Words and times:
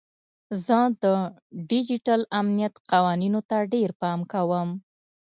زه 0.65 0.77
د 1.03 1.05
ډیجیټل 1.69 2.21
امنیت 2.39 2.73
قوانینو 2.91 3.39
ته 3.49 3.57
ډیر 3.73 3.89
پام 4.01 4.19
کوم. 4.31 4.69